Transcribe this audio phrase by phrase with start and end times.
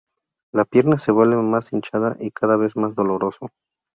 [0.51, 3.51] La pierna se vuelve más hinchada y cada vez más doloroso.